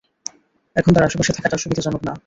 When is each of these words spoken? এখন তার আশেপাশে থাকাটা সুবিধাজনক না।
এখন 0.75 0.91
তার 0.93 1.07
আশেপাশে 1.07 1.31
থাকাটা 1.33 1.57
সুবিধাজনক 1.57 2.01
না। 2.07 2.13